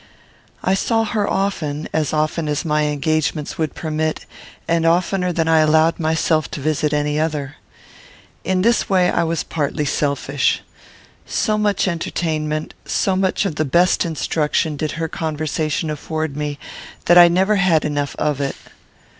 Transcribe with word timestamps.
I 0.63 0.73
saw 0.73 1.03
her 1.03 1.29
often, 1.29 1.87
as 1.93 2.11
often 2.11 2.49
as 2.49 2.65
my 2.65 2.85
engagements 2.85 3.59
would 3.59 3.75
permit, 3.75 4.25
and 4.67 4.83
oftener 4.83 5.31
than 5.31 5.47
I 5.47 5.59
allowed 5.59 5.99
myself 5.99 6.49
to 6.49 6.59
visit 6.59 6.91
any 6.91 7.19
other. 7.19 7.57
In 8.43 8.63
this 8.63 8.89
I 8.89 9.23
was 9.23 9.43
partly 9.43 9.85
selfish. 9.85 10.63
So 11.27 11.55
much 11.55 11.87
entertainment, 11.87 12.73
so 12.83 13.15
much 13.15 13.45
of 13.45 13.57
the 13.57 13.63
best 13.63 14.03
instruction, 14.03 14.75
did 14.75 14.93
her 14.93 15.07
conversation 15.07 15.91
afford 15.91 16.35
me, 16.35 16.57
that 17.05 17.19
I 17.19 17.27
never 17.27 17.57
had 17.57 17.85
enough 17.85 18.15
of 18.17 18.41
it. 18.41 18.55